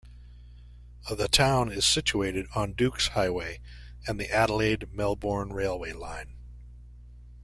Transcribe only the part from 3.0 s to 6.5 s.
Highway and the Adelaide-Melbourne railway line.